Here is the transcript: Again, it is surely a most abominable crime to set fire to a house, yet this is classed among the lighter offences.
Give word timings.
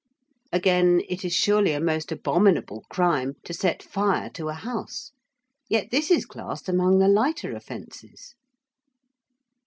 Again, 0.51 1.03
it 1.07 1.23
is 1.23 1.31
surely 1.31 1.73
a 1.73 1.79
most 1.79 2.11
abominable 2.11 2.85
crime 2.89 3.35
to 3.43 3.53
set 3.53 3.83
fire 3.83 4.31
to 4.31 4.49
a 4.49 4.55
house, 4.55 5.11
yet 5.69 5.91
this 5.91 6.09
is 6.09 6.25
classed 6.25 6.67
among 6.67 6.97
the 6.97 7.07
lighter 7.07 7.55
offences. 7.55 8.33